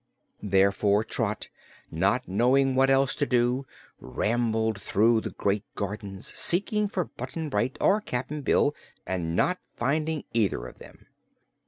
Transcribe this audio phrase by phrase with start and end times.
[0.41, 1.49] Therefore Trot,
[1.91, 3.67] not knowing what else to do,
[3.99, 8.73] rambled through the great gardens, seeking for Button Bright or Cap'n Bill
[9.05, 11.05] and not finding either of them.